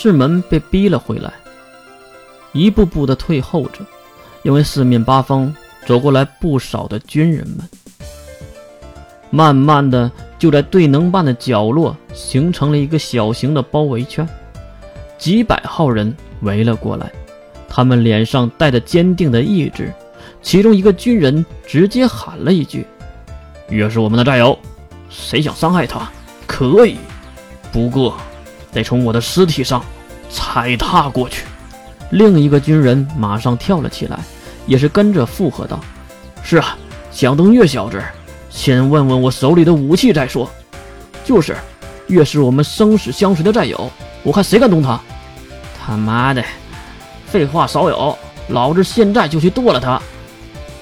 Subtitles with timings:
[0.00, 1.32] 士门被逼了回来，
[2.52, 3.80] 一步步的退后着，
[4.44, 5.52] 因为四面八方
[5.88, 7.68] 走过来不少的军人们。
[9.28, 10.08] 慢慢的，
[10.38, 14.24] 就在队能办的角落形成了一个小型的包围圈，
[15.18, 17.10] 几百号人围了过来，
[17.68, 19.92] 他们脸上带着坚定的意志。
[20.40, 22.86] 其中一个军人直接喊了一句
[23.68, 24.56] ：“越是我们的战友，
[25.10, 26.08] 谁想伤害他，
[26.46, 26.98] 可以，
[27.72, 28.16] 不过
[28.72, 29.84] 得从我的尸体上
[30.30, 31.44] 踩踏过去。”
[32.10, 34.18] 另一个军人马上跳了起来，
[34.66, 35.78] 也是跟着附和道
[36.42, 36.76] ：“是啊，
[37.10, 38.02] 蒋登月小子。”
[38.50, 40.50] 先问问我手里的武器再说。
[41.24, 41.54] 就是，
[42.06, 43.90] 越是我们生死相随的战友，
[44.22, 44.98] 我看谁敢动他？
[45.84, 46.42] 他妈的，
[47.26, 48.16] 废话少有，
[48.48, 50.00] 老子现在就去剁了他！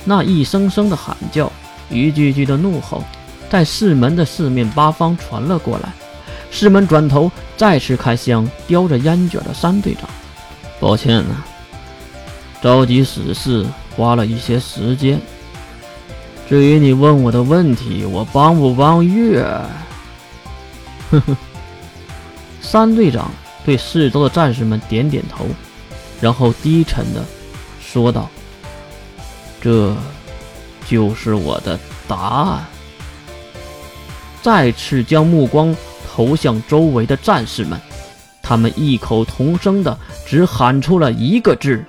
[0.04, 1.50] 那一声声的喊叫，
[1.90, 3.02] 一句句的怒吼，
[3.50, 5.92] 在市门的四面八方传了过来。
[6.50, 10.08] 师门转头，再次看向叼着烟卷的三队长
[10.80, 11.46] ：“抱歉啊，
[12.62, 15.20] 着急死事，花了一些时间。”
[16.48, 19.42] 至于你问我的问题，我帮不帮月？
[21.10, 21.36] 呵呵。
[22.60, 23.30] 三队长
[23.64, 25.46] 对四周的战士们点点头，
[26.20, 27.24] 然后低沉的
[27.80, 28.28] 说道
[29.60, 29.94] ：“这
[30.88, 32.64] 就是我的答案。”
[34.42, 35.74] 再次将目光
[36.16, 37.78] 投向周围的战士们，
[38.42, 41.84] 他们异口同声的只喊出了一个字：“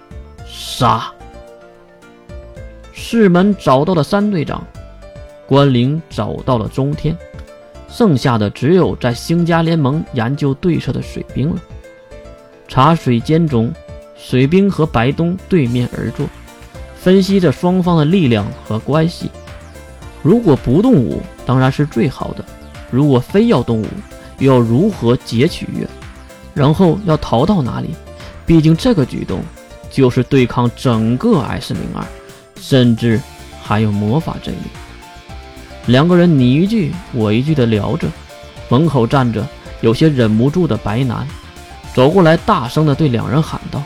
[0.46, 1.10] 杀！”
[2.92, 4.62] 士门找到了三队长，
[5.48, 7.18] 关灵找到了中天，
[7.88, 11.62] 剩下的只有在星家联盟研究对策的水兵了。
[12.68, 13.72] 茶水间中，
[14.18, 16.28] 水兵和白东对面而坐，
[16.98, 19.32] 分析着双方的力量和关系。
[20.22, 22.44] 如果不动武，当然是最好的；
[22.92, 23.88] 如果非要动武，
[24.40, 25.88] 要如何劫取月？
[26.54, 27.90] 然后要逃到哪里？
[28.46, 29.42] 毕竟这个举动
[29.90, 32.06] 就是对抗整个 S 零二。
[32.60, 33.22] 甚至
[33.62, 34.62] 还有魔法阵营。
[35.86, 38.08] 两个人你一句我一句的聊着，
[38.68, 39.48] 门口站着
[39.82, 41.28] 有些忍不住的白男，
[41.94, 43.84] 走过来大声的对两人喊道：“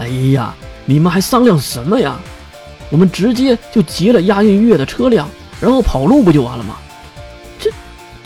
[0.00, 0.54] 哎呀，
[0.86, 2.18] 你们还商量什么呀？
[2.88, 5.28] 我们直接就劫了押运月的车辆，
[5.60, 6.76] 然后跑路不就完了吗？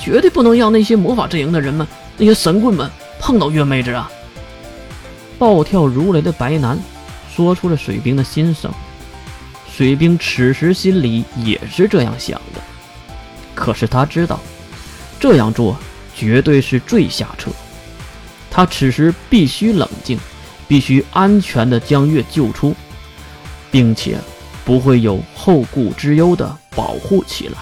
[0.03, 1.87] 绝对不能让那些魔法阵营的人们、
[2.19, 2.91] 那些神棍们
[3.21, 4.11] 碰到月妹子啊！”
[5.39, 6.79] 暴跳如雷的白男
[7.35, 8.71] 说出了水兵的心声。
[9.75, 12.61] 水兵此时心里也是这样想的，
[13.55, 14.39] 可是他知道
[15.19, 15.77] 这样做
[16.15, 17.51] 绝对是最下策。
[18.51, 20.19] 他此时必须冷静，
[20.69, 22.75] 必须安全的将月救出，
[23.71, 24.19] 并且
[24.65, 27.59] 不会有后顾之忧的保护起来。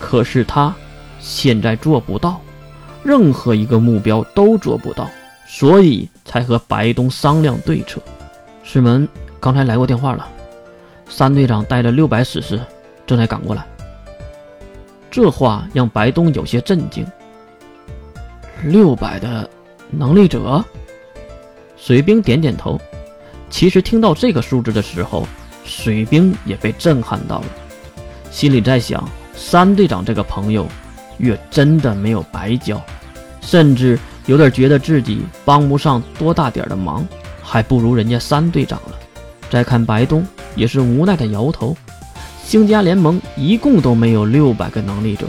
[0.00, 0.74] 可是他
[1.28, 2.40] 现在做不到，
[3.04, 5.06] 任何一个目标都做不到，
[5.46, 8.00] 所以才和白东商量对策。
[8.64, 9.06] 师门
[9.38, 10.26] 刚才来过电话了。
[11.06, 12.58] 三队长带着六百死士
[13.06, 13.66] 正在赶过来，
[15.10, 17.06] 这话让白东有些震惊。
[18.64, 19.48] 六百的
[19.90, 20.64] 能力者，
[21.76, 22.80] 水兵点点头。
[23.50, 25.28] 其实听到这个数字的时候，
[25.62, 27.46] 水兵也被震撼到了，
[28.30, 30.66] 心里在想：三队长这个朋友，
[31.18, 32.80] 月真的没有白交，
[33.40, 37.06] 甚至有点觉得自己帮不上多大点的忙，
[37.42, 38.98] 还不如人家三队长了。
[39.50, 40.26] 再看白东。
[40.56, 41.76] 也是无奈的摇头。
[42.44, 45.24] 星家联盟一共都没有六百个能力者，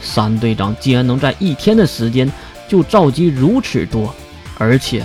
[0.00, 2.30] 三队长竟然能在一天的时间
[2.68, 4.14] 就召集如此多，
[4.58, 5.04] 而且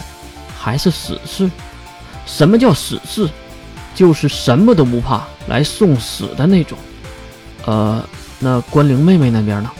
[0.55, 1.49] 还是死士。
[2.27, 3.27] 什么叫死士？
[3.95, 6.77] 就是什么都不怕来送死的那种。
[7.65, 8.03] 呃，
[8.37, 9.71] 那关灵妹妹那边呢？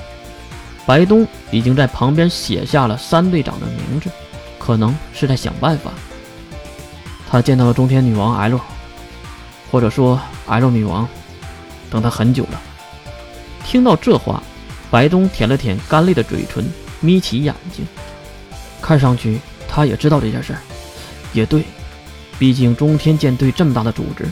[0.85, 4.09] 白东已经在旁边写下了三队长的名字，
[4.59, 5.91] 可能是在想办法。
[7.29, 8.59] 他见到了中天女王 L。
[9.72, 11.06] 或者说，L 女王
[11.90, 12.62] 等他很久了。
[13.66, 14.41] 听到这话，
[14.90, 16.63] 白东舔了舔干裂的嘴唇，
[17.02, 17.85] 眯起眼睛。
[18.81, 20.59] 看上去他也知道这件事儿。
[21.34, 21.64] 也对，
[22.40, 24.31] 毕竟中天舰队这么大的组织，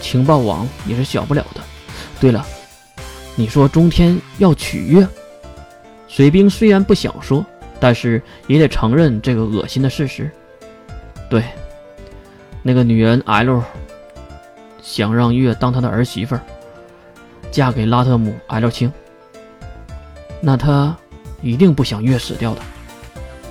[0.00, 1.60] 情报网也是小不了的。
[2.20, 2.46] 对了，
[3.34, 5.04] 你说中天要取悦？
[6.14, 7.44] 水兵虽然不想说，
[7.80, 10.30] 但是也得承认这个恶心的事实。
[11.28, 11.42] 对，
[12.62, 13.60] 那个女人 L。
[14.80, 16.38] 想让月当他的儿媳妇，
[17.50, 18.92] 嫁给拉特姆 L 青，
[20.40, 20.96] 那他
[21.42, 22.60] 一定不想月死掉的。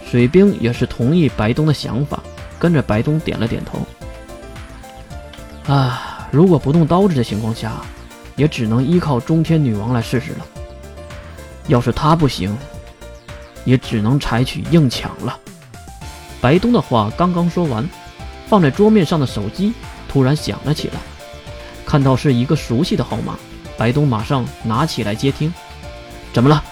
[0.06, 2.24] 水兵也是同意白东的想法，
[2.58, 3.80] 跟着白东点了点头。
[5.74, 7.82] 啊，如果不动刀子的情况下，
[8.38, 10.46] 也只能依靠中天女王来试试了。
[11.68, 12.58] 要是他不行，
[13.66, 15.38] 也只能采取硬抢了。
[16.42, 17.88] 白东的话刚刚说完，
[18.48, 19.74] 放在桌面上的手机
[20.10, 20.96] 突然响了起来。
[21.86, 23.38] 看到是一个熟悉的号码，
[23.78, 25.54] 白东马上拿起来接听。
[26.34, 26.64] 怎么了？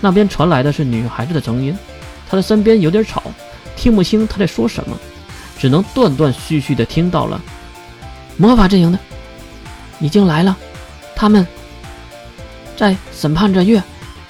[0.00, 1.76] 那边传来的是女孩子的声音，
[2.28, 3.22] 她的身边有点吵，
[3.76, 4.96] 听不清她在说什么，
[5.58, 7.40] 只能断断续续的听到了。
[8.38, 8.98] 魔法阵营的
[9.98, 10.56] 已经来了，
[11.14, 11.46] 他们
[12.80, 13.82] 在审判这月，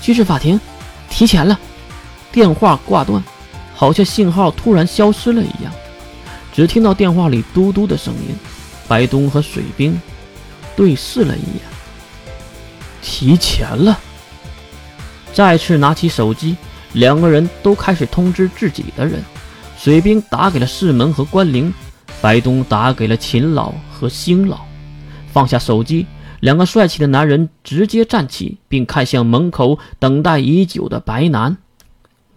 [0.03, 0.61] 军事法庭
[1.09, 1.57] 提前了。
[2.33, 3.23] 电话挂断，
[3.77, 5.73] 好像信号突然消失了一样，
[6.53, 8.35] 只听到电话里嘟嘟的声音。
[8.89, 10.01] 白东和水兵
[10.75, 11.63] 对视了一眼，
[13.01, 13.97] 提前了。
[15.33, 16.57] 再次拿起手机，
[16.95, 19.23] 两个人都开始通知自己的人。
[19.79, 21.73] 水兵打给了世门和关灵，
[22.21, 24.59] 白东打给了秦老和星老。
[25.33, 26.05] 放下手机，
[26.41, 31.59] 两个帅气的男人直接站起，并看向门口等待已久的白男。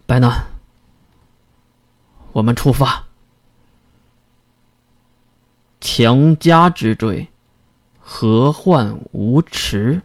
[0.06, 0.48] 白男，
[2.34, 3.06] 我们出发。
[5.80, 7.30] 强加之罪，
[8.00, 10.02] 何患无辞？